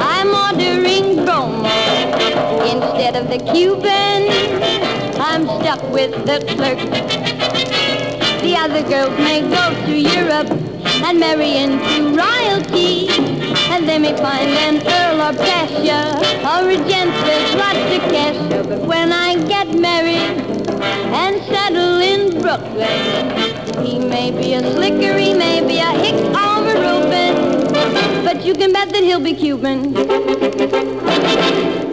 I'm 0.00 0.30
ordering 0.34 1.24
Bromo. 1.24 1.68
Instead 2.64 3.16
of 3.16 3.28
the 3.28 3.38
Cuban, 3.52 4.28
I'm 5.20 5.44
stuck 5.60 5.82
with 5.90 6.12
the 6.26 6.38
clerk. 6.54 6.78
The 8.42 8.54
other 8.56 8.82
girls 8.88 9.16
may 9.18 9.40
go 9.40 9.74
to 9.86 9.94
Europe 9.98 10.50
and 11.04 11.18
marry 11.20 11.56
into 11.56 12.16
royalty. 12.16 13.08
And 13.70 13.88
they 13.88 13.98
may 13.98 14.16
find 14.16 14.48
an 14.48 14.76
earl 14.86 15.20
or 15.20 15.32
pasha 15.32 16.14
or 16.46 16.70
a 16.70 16.76
gent 16.88 17.12
with 17.26 17.54
lots 17.58 17.96
of 17.96 18.02
cash. 18.12 18.36
But 18.68 18.80
when 18.86 19.12
I 19.12 19.35
Brooklyn. 22.58 23.84
He 23.84 23.98
may 23.98 24.30
be 24.30 24.54
a 24.54 24.60
slicker, 24.60 25.18
he 25.18 25.34
may 25.34 25.60
be 25.66 25.78
a 25.78 25.90
hick 25.90 26.14
or 26.34 26.68
a 26.68 26.74
Reuben, 26.80 28.24
but 28.24 28.44
you 28.44 28.54
can 28.54 28.72
bet 28.72 28.90
that 28.90 29.02
he'll 29.02 29.20
be 29.20 29.34
Cuban. 29.34 29.94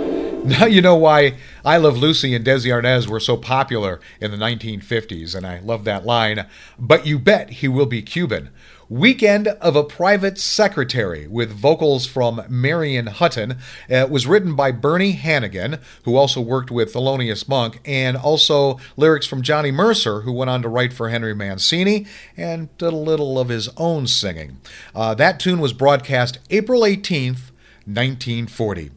Now 0.46 0.66
you 0.66 0.82
know 0.82 0.98
why 0.98 1.36
I 1.64 1.78
Love 1.78 1.98
Lucy 1.98 2.36
and 2.36 2.46
Desi 2.46 2.66
Arnaz 2.66 3.08
were 3.08 3.22
so 3.22 3.38
popular 3.38 4.02
in 4.20 4.30
the 4.30 4.36
1950s, 4.36 5.34
and 5.36 5.48
I 5.48 5.60
love 5.60 5.86
that 5.86 6.06
line. 6.06 6.46
But 6.78 7.08
you 7.08 7.18
bet 7.18 7.50
he 7.50 7.70
will 7.70 7.86
be 7.86 8.02
Cuban. 8.02 8.50
Weekend 8.90 9.48
of 9.48 9.76
a 9.76 9.84
Private 9.84 10.38
Secretary 10.38 11.28
with 11.28 11.52
vocals 11.52 12.06
from 12.06 12.44
Marion 12.50 13.08
Hutton. 13.08 13.58
It 13.88 14.10
was 14.10 14.28
written 14.28 14.56
by 14.56 14.72
Bernie 14.72 15.16
Hanighen, 15.16 15.80
who 16.04 16.16
also 16.16 16.42
worked 16.42 16.72
with 16.72 16.94
Thelonious 16.94 17.48
Monk, 17.48 17.80
and 17.86 18.18
also 18.18 18.80
lyrics 18.98 19.26
from 19.26 19.42
Johnny 19.42 19.72
Mercer, 19.72 20.22
who 20.22 20.34
went 20.34 20.50
on 20.50 20.62
to 20.62 20.70
write 20.70 20.94
for 20.94 21.10
Henry 21.10 21.34
Mancini 21.34 22.06
and 22.36 22.76
did 22.78 22.94
a 22.94 22.98
little 22.98 23.40
of 23.40 23.50
his 23.50 23.70
own 23.78 24.08
singing. 24.08 24.60
Uh, 24.94 25.14
that 25.14 25.40
tune 25.40 25.60
was 25.60 25.74
broadcast 25.74 26.40
April 26.50 26.82
18th, 26.82 27.52
1940. 27.86 28.92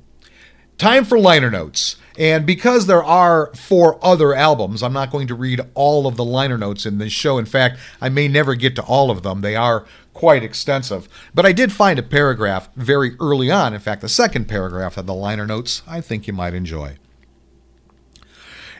Time 0.78 1.06
for 1.06 1.18
liner 1.18 1.50
notes. 1.50 1.96
And 2.18 2.44
because 2.44 2.86
there 2.86 3.02
are 3.02 3.50
four 3.54 3.98
other 4.02 4.34
albums, 4.34 4.82
I'm 4.82 4.92
not 4.92 5.10
going 5.10 5.26
to 5.28 5.34
read 5.34 5.60
all 5.74 6.06
of 6.06 6.16
the 6.16 6.24
liner 6.24 6.58
notes 6.58 6.84
in 6.84 6.98
this 6.98 7.12
show. 7.12 7.38
In 7.38 7.46
fact, 7.46 7.78
I 8.00 8.08
may 8.10 8.28
never 8.28 8.54
get 8.54 8.76
to 8.76 8.82
all 8.82 9.10
of 9.10 9.22
them. 9.22 9.40
They 9.40 9.56
are 9.56 9.86
quite 10.12 10.42
extensive. 10.42 11.08
But 11.34 11.46
I 11.46 11.52
did 11.52 11.72
find 11.72 11.98
a 11.98 12.02
paragraph 12.02 12.68
very 12.74 13.16
early 13.20 13.50
on. 13.50 13.74
In 13.74 13.80
fact, 13.80 14.02
the 14.02 14.08
second 14.08 14.46
paragraph 14.46 14.96
of 14.96 15.06
the 15.06 15.14
liner 15.14 15.46
notes 15.46 15.82
I 15.86 16.00
think 16.00 16.26
you 16.26 16.32
might 16.32 16.54
enjoy. 16.54 16.96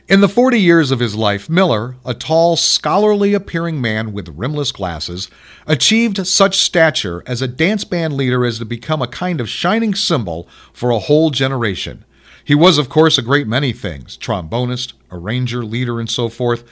In 0.09 0.21
the 0.21 0.29
40 0.29 0.57
years 0.57 0.89
of 0.91 1.01
his 1.01 1.17
life, 1.17 1.49
Miller, 1.49 1.97
a 2.05 2.13
tall, 2.13 2.55
scholarly 2.55 3.33
appearing 3.33 3.81
man 3.81 4.13
with 4.13 4.37
rimless 4.37 4.71
glasses, 4.71 5.29
achieved 5.65 6.25
such 6.25 6.55
stature 6.59 7.21
as 7.25 7.41
a 7.41 7.47
dance 7.47 7.83
band 7.83 8.13
leader 8.13 8.45
as 8.45 8.57
to 8.59 8.65
become 8.65 9.01
a 9.01 9.07
kind 9.07 9.41
of 9.41 9.49
shining 9.49 9.93
symbol 9.93 10.47
for 10.71 10.91
a 10.91 10.99
whole 10.99 11.29
generation. 11.29 12.05
He 12.41 12.55
was, 12.55 12.77
of 12.77 12.87
course, 12.87 13.17
a 13.17 13.21
great 13.21 13.47
many 13.47 13.73
things 13.73 14.15
trombonist, 14.15 14.93
arranger, 15.11 15.65
leader, 15.65 15.99
and 15.99 16.09
so 16.09 16.29
forth. 16.29 16.63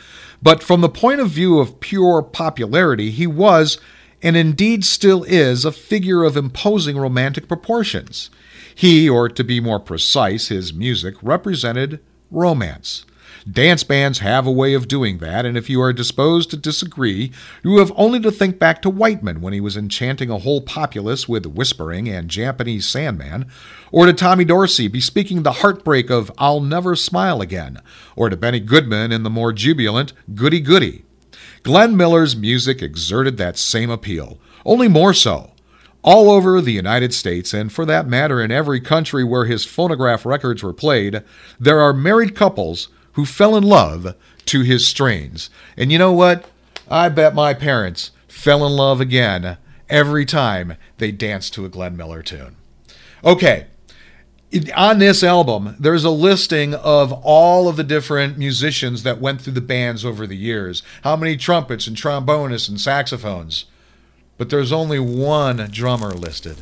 But 0.42 0.64
from 0.64 0.80
the 0.80 0.88
point 0.88 1.20
of 1.20 1.30
view 1.30 1.60
of 1.60 1.82
pure 1.82 2.22
popularity, 2.22 3.12
he 3.12 3.28
was, 3.28 3.78
and 4.24 4.38
indeed 4.38 4.86
still 4.86 5.26
is, 5.26 5.66
a 5.66 5.74
figure 5.74 6.24
of 6.24 6.38
imposing 6.38 6.98
romantic 6.98 7.50
proportions. 7.50 8.30
He, 8.74 9.10
or 9.10 9.28
to 9.28 9.44
be 9.44 9.60
more 9.60 9.82
precise, 9.82 10.48
his 10.48 10.74
music, 10.74 11.16
represented 11.22 12.00
romance. 12.32 13.04
Dance 13.50 13.84
bands 13.84 14.20
have 14.20 14.48
a 14.48 14.52
way 14.52 14.74
of 14.74 14.88
doing 14.88 15.20
that, 15.20 15.46
and 15.46 15.56
if 15.56 15.70
you 15.70 15.80
are 15.80 15.94
disposed 15.94 16.50
to 16.50 16.58
disagree, 16.58 17.32
you 17.64 17.78
have 17.78 17.92
only 17.96 18.20
to 18.22 18.32
think 18.32 18.58
back 18.58 18.82
to 18.82 18.90
Whiteman 18.90 19.40
when 19.40 19.54
he 19.54 19.62
was 19.62 19.78
enchanting 19.78 20.32
a 20.32 20.40
whole 20.40 20.62
populace 20.62 21.30
with 21.30 21.46
whispering 21.46 22.10
and 22.10 22.28
Japanese 22.28 22.88
Sandman, 22.88 23.46
or 23.92 24.08
to 24.08 24.14
Tommy 24.14 24.46
Dorsey 24.46 24.88
bespeaking 24.88 25.44
the 25.44 25.52
heartbreak 25.52 26.10
of 26.10 26.32
I'll 26.40 26.60
Never 26.60 26.96
Smile 26.96 27.40
Again, 27.40 27.82
or 28.16 28.32
to 28.32 28.36
Benny 28.36 28.60
Goodman 28.60 29.12
in 29.12 29.22
the 29.22 29.30
more 29.30 29.54
jubilant 29.54 30.14
Goody 30.34 30.60
Goody. 30.60 31.06
Glenn 31.62 31.96
Miller's 31.96 32.36
music 32.36 32.82
exerted 32.82 33.38
that 33.38 33.60
same 33.60 33.92
appeal, 33.92 34.40
only 34.66 34.88
more 34.88 35.14
so. 35.14 35.52
All 36.02 36.32
over 36.32 36.62
the 36.62 36.72
United 36.72 37.14
States, 37.14 37.54
and 37.54 37.72
for 37.72 37.86
that 37.86 38.08
matter 38.08 38.42
in 38.42 38.50
every 38.50 38.82
country 38.82 39.24
where 39.24 39.46
his 39.46 39.66
phonograph 39.66 40.26
records 40.26 40.64
were 40.64 40.74
played, 40.74 41.22
there 41.60 41.80
are 41.80 41.94
married 41.94 42.36
couples 42.36 42.90
who 43.16 43.26
fell 43.26 43.56
in 43.56 43.64
love 43.64 44.16
to 44.46 44.62
his 44.62 44.88
strains. 44.88 45.50
And 45.76 45.92
you 45.92 45.98
know 45.98 46.14
what? 46.14 46.46
I 46.90 47.10
bet 47.10 47.34
my 47.34 47.54
parents 47.54 48.12
fell 48.28 48.66
in 48.66 48.74
love 48.74 49.02
again 49.02 49.58
every 49.90 50.26
time 50.26 50.76
they 50.98 51.12
danced 51.12 51.54
to 51.56 51.66
a 51.66 51.70
Glenn 51.70 51.98
Miller 51.98 52.22
tune. 52.22 52.56
Okay, 53.24 53.66
on 54.76 55.00
this 55.00 55.24
album, 55.24 55.76
there's 55.80 56.04
a 56.04 56.10
listing 56.10 56.76
of 56.76 57.12
all 57.12 57.68
of 57.68 57.76
the 57.76 57.84
different 57.84 58.38
musicians 58.38 59.04
that 59.04 59.20
went 59.20 59.42
through 59.42 59.54
the 59.54 59.62
bands 59.62 60.06
over 60.06 60.28
the 60.28 60.38
years. 60.38 60.84
How 61.04 61.16
many 61.16 61.36
trumpets 61.36 61.88
and 61.88 61.98
trombonists 61.98 62.70
and 62.70 62.80
saxophones? 62.80 63.66
But 64.38 64.50
there's 64.50 64.72
only 64.72 65.00
one 65.00 65.58
drummer 65.72 66.12
listed. 66.12 66.58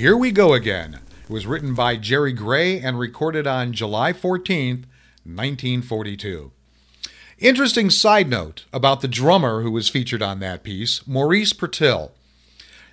Here 0.00 0.16
We 0.16 0.30
Go 0.30 0.54
Again. 0.54 1.00
It 1.24 1.30
was 1.30 1.46
written 1.46 1.74
by 1.74 1.96
Jerry 1.96 2.32
Gray 2.32 2.80
and 2.80 2.98
recorded 2.98 3.46
on 3.46 3.74
July 3.74 4.14
14th, 4.14 4.86
1942. 5.24 6.52
Interesting 7.38 7.90
side 7.90 8.30
note 8.30 8.64
about 8.72 9.02
the 9.02 9.08
drummer 9.08 9.60
who 9.60 9.70
was 9.70 9.90
featured 9.90 10.22
on 10.22 10.40
that 10.40 10.62
piece, 10.62 11.06
Maurice 11.06 11.52
Purtill. 11.52 12.12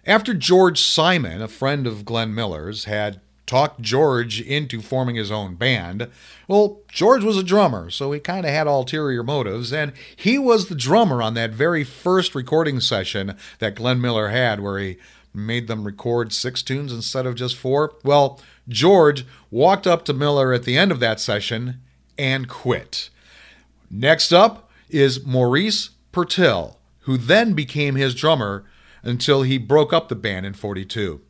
After 0.05 0.33
George 0.33 0.81
Simon, 0.81 1.41
a 1.41 1.47
friend 1.47 1.87
of 1.87 2.03
Glenn 2.03 2.35
Miller's, 2.35 2.83
had 2.83 3.21
talked 3.45 3.79
George 3.79 4.41
into 4.41 4.81
forming 4.81 5.15
his 5.15 5.31
own 5.31 5.55
band, 5.55 6.09
well, 6.49 6.81
George 6.91 7.23
was 7.23 7.37
a 7.37 7.43
drummer, 7.43 7.89
so 7.89 8.11
he 8.11 8.19
kind 8.19 8.45
of 8.45 8.51
had 8.51 8.67
ulterior 8.67 9.23
motives, 9.23 9.71
and 9.71 9.93
he 10.13 10.37
was 10.37 10.67
the 10.67 10.75
drummer 10.75 11.21
on 11.21 11.35
that 11.35 11.51
very 11.51 11.85
first 11.85 12.35
recording 12.35 12.81
session 12.81 13.37
that 13.59 13.75
Glenn 13.75 14.01
Miller 14.01 14.27
had 14.27 14.59
where 14.59 14.77
he 14.77 14.97
made 15.33 15.67
them 15.67 15.85
record 15.85 16.33
six 16.33 16.61
tunes 16.61 16.91
instead 16.91 17.25
of 17.25 17.35
just 17.35 17.55
four. 17.55 17.93
Well, 18.03 18.39
George 18.67 19.25
walked 19.51 19.87
up 19.87 20.03
to 20.05 20.13
Miller 20.13 20.53
at 20.53 20.63
the 20.63 20.77
end 20.77 20.91
of 20.91 20.99
that 20.99 21.19
session 21.19 21.81
and 22.17 22.47
quit. 22.47 23.09
Next 23.89 24.33
up 24.33 24.69
is 24.89 25.25
Maurice 25.25 25.91
Purtill, 26.11 26.75
who 27.01 27.17
then 27.17 27.53
became 27.53 27.95
his 27.95 28.15
drummer 28.15 28.65
until 29.03 29.43
he 29.43 29.57
broke 29.57 29.93
up 29.93 30.09
the 30.09 30.15
band 30.15 30.45
in 30.45 30.53
42. 30.53 31.21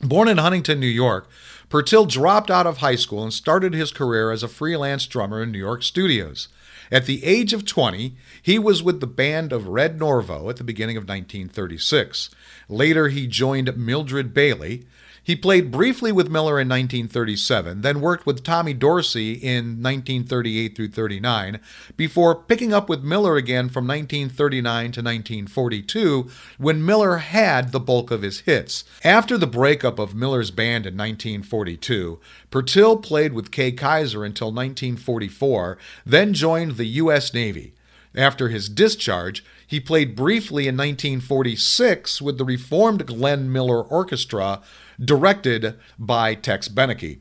Born 0.00 0.28
in 0.28 0.38
Huntington, 0.38 0.80
New 0.80 0.86
York, 0.86 1.28
Purtill 1.68 2.08
dropped 2.08 2.50
out 2.50 2.66
of 2.66 2.78
high 2.78 2.94
school 2.94 3.22
and 3.22 3.32
started 3.32 3.74
his 3.74 3.92
career 3.92 4.30
as 4.30 4.42
a 4.42 4.48
freelance 4.48 5.06
drummer 5.06 5.42
in 5.42 5.52
New 5.52 5.58
York 5.58 5.82
studios. 5.82 6.48
At 6.90 7.06
the 7.06 7.24
age 7.24 7.52
of 7.52 7.64
20, 7.64 8.16
he 8.42 8.58
was 8.58 8.82
with 8.82 9.00
the 9.00 9.06
band 9.06 9.52
of 9.52 9.68
Red 9.68 9.98
Norvo 9.98 10.48
at 10.48 10.56
the 10.56 10.64
beginning 10.64 10.96
of 10.96 11.02
1936. 11.02 12.30
Later, 12.68 13.08
he 13.08 13.26
joined 13.26 13.76
Mildred 13.76 14.32
Bailey, 14.32 14.86
he 15.28 15.36
played 15.36 15.70
briefly 15.70 16.10
with 16.10 16.30
Miller 16.30 16.58
in 16.58 16.70
1937, 16.70 17.82
then 17.82 18.00
worked 18.00 18.24
with 18.24 18.42
Tommy 18.42 18.72
Dorsey 18.72 19.34
in 19.34 19.82
1938 19.82 20.74
through 20.74 20.88
39, 20.88 21.60
before 21.98 22.34
picking 22.34 22.72
up 22.72 22.88
with 22.88 23.04
Miller 23.04 23.36
again 23.36 23.68
from 23.68 23.86
1939 23.86 24.84
to 24.84 25.02
1942, 25.02 26.30
when 26.56 26.82
Miller 26.82 27.18
had 27.18 27.72
the 27.72 27.78
bulk 27.78 28.10
of 28.10 28.22
his 28.22 28.40
hits. 28.40 28.84
After 29.04 29.36
the 29.36 29.46
breakup 29.46 29.98
of 29.98 30.14
Miller's 30.14 30.50
band 30.50 30.86
in 30.86 30.96
1942, 30.96 32.18
Purtill 32.50 33.02
played 33.02 33.34
with 33.34 33.50
Kay 33.50 33.70
Kyser 33.72 34.24
until 34.24 34.48
1944, 34.48 35.76
then 36.06 36.32
joined 36.32 36.78
the 36.78 36.86
U.S. 36.86 37.34
Navy. 37.34 37.74
After 38.14 38.48
his 38.48 38.70
discharge, 38.70 39.44
he 39.68 39.80
played 39.80 40.16
briefly 40.16 40.62
in 40.62 40.78
1946 40.78 42.22
with 42.22 42.38
the 42.38 42.44
reformed 42.44 43.06
Glenn 43.06 43.52
Miller 43.52 43.82
Orchestra, 43.82 44.62
directed 44.98 45.78
by 45.98 46.34
Tex 46.34 46.68
Beneke. 46.68 47.18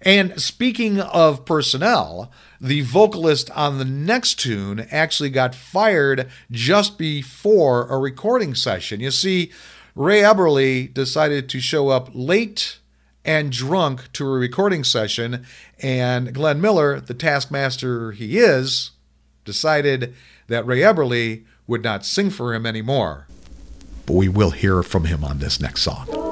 And 0.00 0.40
speaking 0.40 1.00
of 1.00 1.44
personnel, 1.44 2.30
the 2.60 2.82
vocalist 2.82 3.50
on 3.50 3.78
the 3.78 3.84
next 3.84 4.36
tune 4.36 4.86
actually 4.92 5.30
got 5.30 5.56
fired 5.56 6.28
just 6.52 6.98
before 6.98 7.88
a 7.88 7.98
recording 7.98 8.54
session. 8.54 9.00
You 9.00 9.10
see, 9.10 9.50
Ray 9.96 10.20
Eberle 10.20 10.94
decided 10.94 11.48
to 11.48 11.58
show 11.58 11.88
up 11.88 12.10
late 12.14 12.78
and 13.24 13.50
drunk 13.50 14.12
to 14.12 14.24
a 14.24 14.38
recording 14.38 14.84
session, 14.84 15.44
and 15.80 16.32
Glenn 16.32 16.60
Miller, 16.60 17.00
the 17.00 17.12
taskmaster 17.12 18.12
he 18.12 18.38
is, 18.38 18.92
decided 19.44 20.14
that 20.46 20.64
Ray 20.64 20.78
Eberle 20.78 21.44
would 21.68 21.84
not 21.84 22.04
sing 22.04 22.30
for 22.30 22.52
him 22.52 22.66
anymore. 22.66 23.28
But 24.06 24.14
we 24.14 24.28
will 24.28 24.50
hear 24.50 24.82
from 24.82 25.04
him 25.04 25.22
on 25.22 25.38
this 25.38 25.60
next 25.60 25.82
song. 25.82 26.27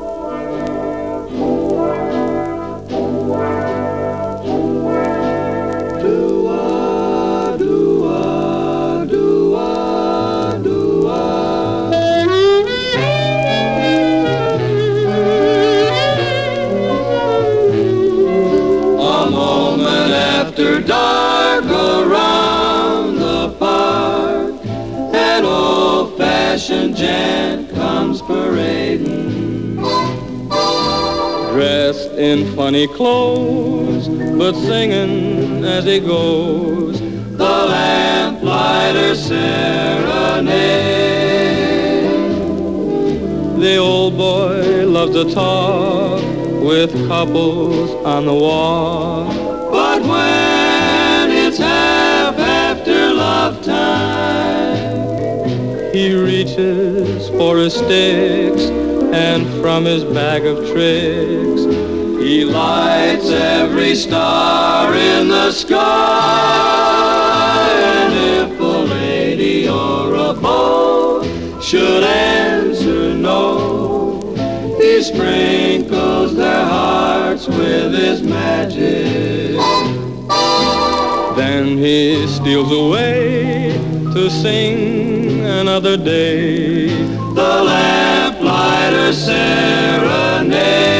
In 32.17 32.57
funny 32.57 32.87
clothes, 32.89 34.09
but 34.09 34.55
singing 34.55 35.65
as 35.65 35.85
he 35.85 36.01
goes. 36.01 36.99
The 37.01 37.45
lamplighter 37.45 39.15
serenade. 39.15 40.57
The 43.61 43.77
old 43.77 44.17
boy 44.17 44.87
loves 44.87 45.13
to 45.13 45.35
talk 45.35 46.23
with 46.63 46.91
couples 47.07 47.91
on 48.07 48.25
the 48.25 48.35
walk. 48.35 49.35
But 49.71 50.01
when 50.03 51.31
it's 51.31 51.59
half 51.59 52.39
after 52.39 53.13
love 53.13 53.63
time, 53.63 54.97
He 55.93 56.15
reaches 56.15 57.29
for 57.31 57.59
his 57.59 57.75
sticks, 57.75 58.65
and 59.13 59.47
from 59.63 59.85
his 59.85 60.05
bag 60.05 60.45
of 60.45 60.59
tricks, 60.71 61.86
he 62.27 62.45
lights 62.45 63.31
every 63.31 63.95
star 63.95 64.93
in 64.93 65.29
the 65.29 65.53
sky. 65.53 65.79
And 67.71 68.13
if 68.43 68.59
a 68.59 68.65
lady 68.65 69.69
or 69.69 70.13
a 70.13 70.35
beau 70.35 71.23
should 71.61 72.03
answer 72.03 73.15
no, 73.15 74.35
he 74.81 75.03
sprinkles 75.05 76.35
their 76.35 76.65
hearts 76.65 77.47
with 77.47 77.95
his 77.95 78.23
magic. 78.23 79.57
then 81.37 81.79
he 81.79 82.27
steals 82.27 82.73
away 82.73 83.79
to 84.15 84.29
sing 84.31 85.47
another 85.47 85.97
day. 85.97 86.89
The 87.35 87.63
lamplighter 87.71 89.13
serenade. 89.13 90.97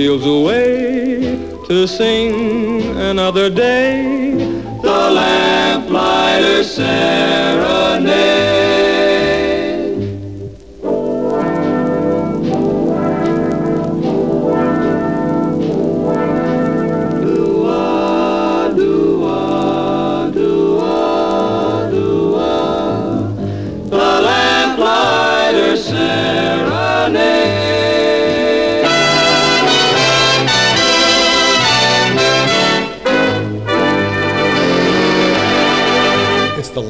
He 0.00 0.06
steals 0.06 0.24
away 0.24 1.20
to 1.66 1.86
sing 1.86 2.80
another 2.96 3.50
day. 3.50 4.32
The 4.80 5.10
lamplighter 5.18 6.64
serenade. 6.64 8.00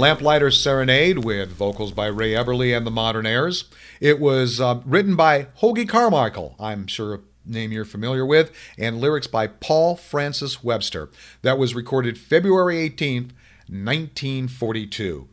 Lamplighter 0.01 0.51
Serenade 0.51 1.27
with 1.27 1.51
vocals 1.53 1.93
by 1.93 2.07
Ray 2.07 2.31
Eberle 2.31 2.75
and 2.75 2.87
the 2.87 2.91
Modernaires. 2.91 3.65
It 4.01 4.19
was 4.19 4.59
uh, 4.59 4.81
written 4.87 5.15
by 5.15 5.49
Hoagie 5.61 5.87
Carmichael. 5.87 6.57
I'm 6.59 6.87
sure 6.87 7.15
a 7.17 7.21
name 7.45 7.71
you're 7.71 7.85
familiar 7.85 8.25
with, 8.25 8.51
and 8.79 8.99
lyrics 8.99 9.27
by 9.27 9.47
Paul 9.47 9.97
Francis 9.97 10.65
Webster. 10.65 11.11
That 11.43 11.59
was 11.59 11.75
recorded 11.75 12.17
February 12.17 12.77
18th, 12.89 13.33
1942. 13.69 15.29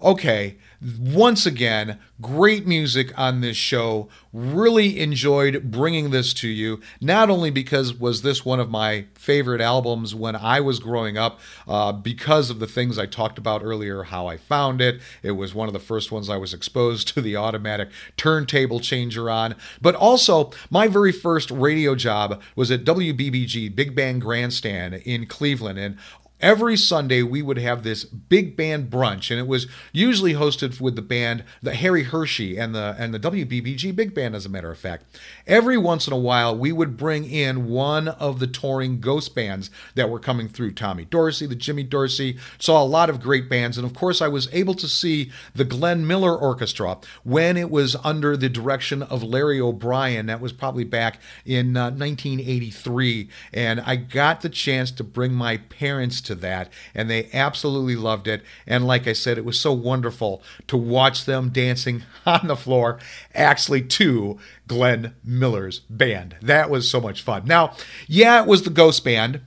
Okay, 0.00 0.56
once 0.80 1.46
again, 1.46 1.98
great 2.20 2.66
music 2.66 3.16
on 3.18 3.40
this 3.40 3.56
show. 3.56 4.08
Really 4.32 5.00
enjoyed 5.00 5.70
bringing 5.70 6.10
this 6.10 6.34
to 6.34 6.48
you. 6.48 6.80
Not 7.00 7.30
only 7.30 7.50
because 7.50 7.94
was 7.94 8.22
this 8.22 8.44
one 8.44 8.60
of 8.60 8.70
my 8.70 9.06
favorite 9.14 9.60
albums 9.60 10.14
when 10.14 10.36
I 10.36 10.60
was 10.60 10.78
growing 10.78 11.16
up, 11.16 11.40
uh, 11.66 11.92
because 11.92 12.50
of 12.50 12.58
the 12.58 12.66
things 12.66 12.98
I 12.98 13.06
talked 13.06 13.38
about 13.38 13.62
earlier, 13.62 14.04
how 14.04 14.26
I 14.26 14.36
found 14.36 14.80
it. 14.80 15.00
It 15.22 15.32
was 15.32 15.54
one 15.54 15.68
of 15.68 15.72
the 15.72 15.80
first 15.80 16.12
ones 16.12 16.28
I 16.28 16.36
was 16.36 16.52
exposed 16.52 17.08
to 17.08 17.22
the 17.22 17.36
automatic 17.36 17.88
turntable 18.16 18.80
changer 18.80 19.30
on. 19.30 19.54
But 19.80 19.94
also, 19.94 20.50
my 20.70 20.88
very 20.88 21.12
first 21.12 21.50
radio 21.50 21.94
job 21.94 22.42
was 22.54 22.70
at 22.70 22.84
WBBG 22.84 23.74
Big 23.74 23.94
Bang 23.94 24.18
Grandstand 24.18 24.94
in 24.94 25.26
Cleveland, 25.26 25.78
and 25.78 25.96
every 26.40 26.76
Sunday 26.76 27.22
we 27.22 27.42
would 27.42 27.58
have 27.58 27.82
this 27.82 28.04
big 28.04 28.56
band 28.56 28.90
brunch, 28.90 29.30
and 29.30 29.40
it 29.40 29.46
was 29.46 29.66
usually 29.92 30.34
hosted 30.34 30.80
with 30.80 30.96
the 30.96 31.02
band, 31.02 31.44
the 31.62 31.74
Harry 31.74 32.04
Hershey 32.04 32.56
and 32.58 32.74
the 32.74 32.94
and 32.98 33.14
the 33.14 33.20
WBBG 33.20 33.94
big 33.94 34.14
band, 34.14 34.34
as 34.34 34.46
a 34.46 34.50
matter 34.50 34.70
of 34.70 34.78
fact. 34.78 35.04
Every 35.46 35.78
once 35.78 36.06
in 36.06 36.12
a 36.12 36.18
while, 36.18 36.56
we 36.56 36.72
would 36.72 36.96
bring 36.96 37.28
in 37.28 37.68
one 37.68 38.08
of 38.08 38.38
the 38.38 38.46
touring 38.46 39.00
ghost 39.00 39.34
bands 39.34 39.70
that 39.94 40.10
were 40.10 40.18
coming 40.18 40.48
through. 40.48 40.72
Tommy 40.72 41.04
Dorsey, 41.04 41.46
the 41.46 41.54
Jimmy 41.54 41.82
Dorsey, 41.82 42.38
saw 42.58 42.82
a 42.82 42.84
lot 42.84 43.10
of 43.10 43.20
great 43.20 43.48
bands, 43.48 43.78
and 43.78 43.86
of 43.86 43.94
course, 43.94 44.20
I 44.20 44.28
was 44.28 44.48
able 44.52 44.74
to 44.74 44.88
see 44.88 45.30
the 45.54 45.64
Glenn 45.64 46.06
Miller 46.06 46.36
Orchestra 46.36 46.98
when 47.24 47.56
it 47.56 47.70
was 47.70 47.96
under 48.04 48.36
the 48.36 48.48
direction 48.48 49.02
of 49.02 49.22
Larry 49.22 49.60
O'Brien. 49.60 50.26
That 50.26 50.40
was 50.40 50.52
probably 50.52 50.84
back 50.84 51.20
in 51.44 51.76
uh, 51.76 51.90
1983, 51.90 53.28
and 53.52 53.80
I 53.80 53.96
got 53.96 54.42
the 54.42 54.48
chance 54.48 54.90
to 54.92 55.04
bring 55.04 55.32
my 55.32 55.56
parents 55.56 56.20
to 56.26 56.34
that, 56.36 56.70
and 56.94 57.10
they 57.10 57.28
absolutely 57.32 57.96
loved 57.96 58.28
it. 58.28 58.42
And 58.66 58.86
like 58.86 59.06
I 59.06 59.12
said, 59.12 59.38
it 59.38 59.44
was 59.44 59.58
so 59.58 59.72
wonderful 59.72 60.42
to 60.68 60.76
watch 60.76 61.24
them 61.24 61.50
dancing 61.50 62.02
on 62.26 62.46
the 62.46 62.56
floor, 62.56 62.98
actually 63.34 63.82
to 63.82 64.38
Glenn 64.66 65.14
Miller's 65.24 65.80
band. 65.80 66.36
That 66.42 66.70
was 66.70 66.90
so 66.90 67.00
much 67.00 67.22
fun. 67.22 67.44
Now, 67.46 67.74
yeah, 68.06 68.42
it 68.42 68.48
was 68.48 68.62
the 68.62 68.70
Ghost 68.70 69.04
Band. 69.04 69.40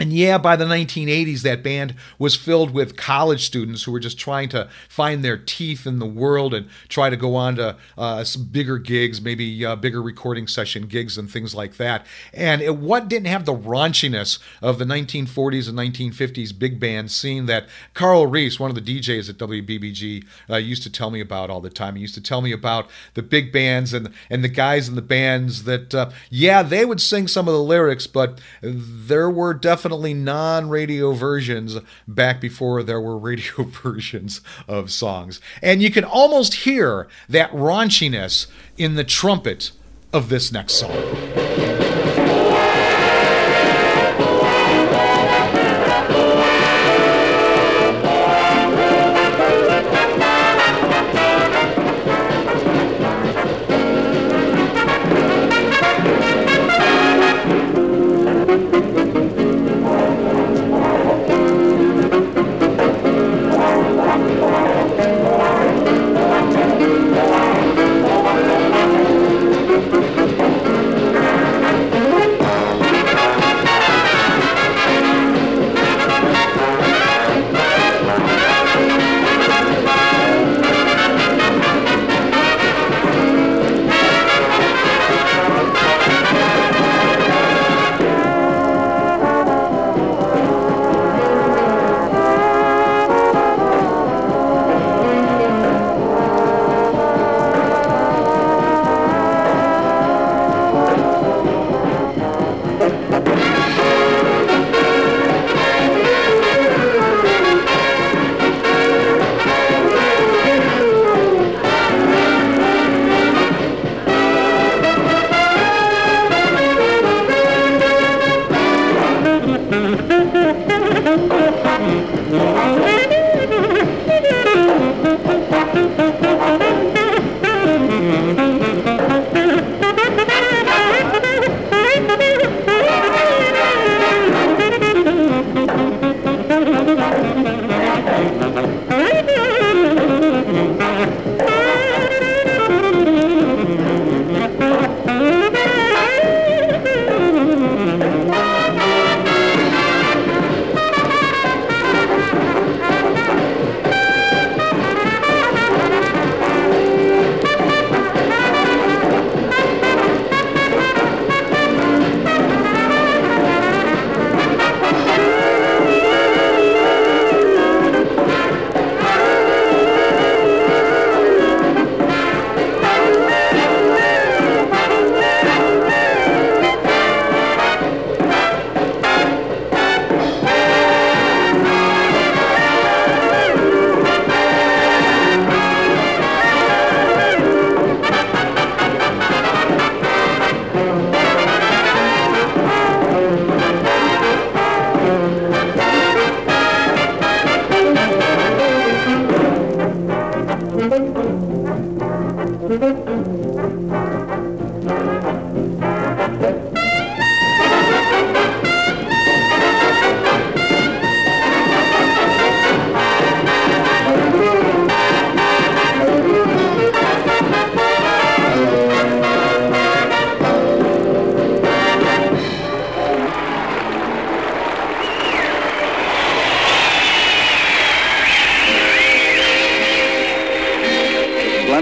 And 0.00 0.12
yeah, 0.12 0.38
by 0.38 0.56
the 0.56 0.64
1980s, 0.64 1.42
that 1.42 1.62
band 1.62 1.94
was 2.18 2.34
filled 2.34 2.72
with 2.72 2.96
college 2.96 3.44
students 3.44 3.84
who 3.84 3.92
were 3.92 4.00
just 4.00 4.18
trying 4.18 4.48
to 4.48 4.68
find 4.88 5.22
their 5.22 5.36
teeth 5.36 5.86
in 5.86 5.98
the 5.98 6.06
world 6.06 6.54
and 6.54 6.68
try 6.88 7.10
to 7.10 7.16
go 7.16 7.36
on 7.36 7.56
to 7.56 7.76
uh, 7.98 8.24
some 8.24 8.44
bigger 8.44 8.78
gigs, 8.78 9.20
maybe 9.20 9.64
uh, 9.64 9.76
bigger 9.76 10.02
recording 10.02 10.46
session 10.46 10.86
gigs 10.86 11.18
and 11.18 11.30
things 11.30 11.54
like 11.54 11.76
that. 11.76 12.06
And 12.32 12.62
it 12.62 12.76
what 12.76 13.08
didn't 13.08 13.26
have 13.26 13.44
the 13.44 13.54
raunchiness 13.54 14.38
of 14.62 14.78
the 14.78 14.84
1940s 14.84 15.68
and 15.68 15.78
1950s 15.78 16.58
big 16.58 16.80
band 16.80 17.10
scene 17.10 17.46
that 17.46 17.68
Carl 17.94 18.26
Reese, 18.26 18.58
one 18.58 18.70
of 18.70 18.74
the 18.74 18.80
DJs 19.00 19.28
at 19.28 19.36
WBBG, 19.36 20.24
uh, 20.50 20.56
used 20.56 20.82
to 20.84 20.90
tell 20.90 21.10
me 21.10 21.20
about 21.20 21.50
all 21.50 21.60
the 21.60 21.70
time. 21.70 21.96
He 21.96 22.02
used 22.02 22.14
to 22.14 22.22
tell 22.22 22.40
me 22.40 22.52
about 22.52 22.88
the 23.14 23.22
big 23.22 23.52
bands 23.52 23.92
and 23.92 24.12
and 24.30 24.42
the 24.42 24.48
guys 24.48 24.88
in 24.88 24.94
the 24.94 25.02
bands 25.02 25.64
that, 25.64 25.94
uh, 25.94 26.10
yeah, 26.30 26.62
they 26.62 26.84
would 26.84 27.00
sing 27.00 27.28
some 27.28 27.46
of 27.46 27.54
the 27.54 27.62
lyrics, 27.62 28.06
but 28.06 28.40
there 28.62 29.30
were 29.30 29.52
definitely 29.54 29.81
definitely 29.82 30.14
non 30.14 30.68
radio 30.68 31.10
versions 31.10 31.76
back 32.06 32.40
before 32.40 32.84
there 32.84 33.00
were 33.00 33.18
radio 33.18 33.64
versions 33.82 34.40
of 34.68 34.92
songs. 34.92 35.40
And 35.60 35.82
you 35.82 35.90
can 35.90 36.04
almost 36.04 36.54
hear 36.54 37.08
that 37.28 37.50
raunchiness 37.50 38.46
in 38.78 38.94
the 38.94 39.02
trumpet 39.02 39.72
of 40.12 40.28
this 40.28 40.52
next 40.52 40.74
song. 40.74 41.91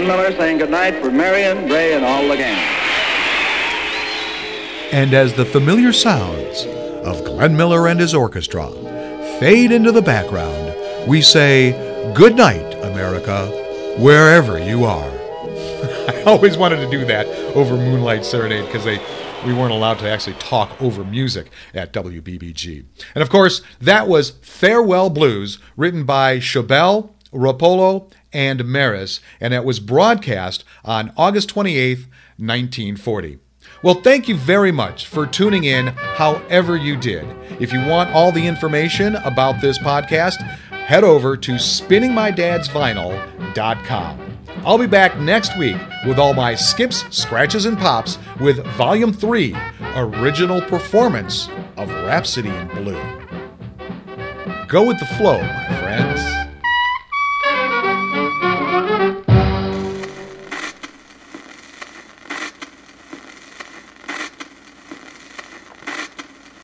Miller 0.07 0.31
saying 0.31 0.57
goodnight 0.57 1.01
for 1.01 1.11
Marion, 1.11 1.69
Ray, 1.69 1.93
and 1.93 2.05
all 2.05 2.27
the 2.27 2.37
gang. 2.37 2.57
And 4.91 5.13
as 5.13 5.33
the 5.33 5.45
familiar 5.45 5.93
sounds 5.93 6.65
of 7.05 7.23
Glenn 7.23 7.55
Miller 7.55 7.87
and 7.87 7.99
his 7.99 8.13
orchestra 8.13 8.69
fade 9.39 9.71
into 9.71 9.91
the 9.91 10.01
background, 10.01 10.75
we 11.07 11.21
say, 11.21 11.71
Good 12.13 12.35
night, 12.35 12.73
America, 12.83 13.47
wherever 13.97 14.59
you 14.59 14.83
are. 14.83 15.09
I 15.09 16.23
always 16.25 16.57
wanted 16.57 16.77
to 16.77 16.89
do 16.89 17.05
that 17.05 17.27
over 17.55 17.75
Moonlight 17.75 18.25
Serenade 18.25 18.65
because 18.65 18.83
they 18.83 18.99
we 19.45 19.53
weren't 19.53 19.71
allowed 19.71 19.99
to 19.99 20.09
actually 20.09 20.35
talk 20.35 20.79
over 20.81 21.03
music 21.03 21.51
at 21.73 21.91
WBBG. 21.93 22.85
And 23.15 23.21
of 23.21 23.29
course, 23.29 23.61
that 23.79 24.07
was 24.07 24.31
Farewell 24.41 25.09
Blues, 25.09 25.57
written 25.75 26.03
by 26.03 26.37
Schoebel, 26.37 27.09
Rappolo, 27.33 28.11
and 28.33 28.65
Mares, 28.65 29.21
and 29.39 29.53
it 29.53 29.63
was 29.63 29.79
broadcast 29.79 30.63
on 30.83 31.13
August 31.17 31.53
28th, 31.53 32.07
1940. 32.37 33.37
Well, 33.83 33.95
thank 33.95 34.27
you 34.27 34.35
very 34.35 34.71
much 34.71 35.07
for 35.07 35.25
tuning 35.25 35.63
in 35.63 35.87
however 35.87 36.77
you 36.77 36.95
did. 36.97 37.25
If 37.59 37.73
you 37.73 37.83
want 37.85 38.11
all 38.11 38.31
the 38.31 38.45
information 38.47 39.15
about 39.17 39.61
this 39.61 39.77
podcast, 39.79 40.41
head 40.71 41.03
over 41.03 41.35
to 41.37 41.53
spinningmydadsvinyl.com. 41.53 44.27
I'll 44.63 44.77
be 44.77 44.85
back 44.85 45.19
next 45.19 45.57
week 45.57 45.77
with 46.05 46.19
all 46.19 46.35
my 46.35 46.53
skips, 46.53 47.03
scratches, 47.09 47.65
and 47.65 47.75
pops 47.77 48.19
with 48.39 48.63
Volume 48.75 49.11
3 49.11 49.55
Original 49.95 50.61
Performance 50.61 51.49
of 51.77 51.89
Rhapsody 51.89 52.49
in 52.49 52.67
Blue. 52.67 53.01
Go 54.67 54.85
with 54.85 54.99
the 54.99 55.07
flow, 55.17 55.41
my 55.41 55.79
friends. 55.79 56.21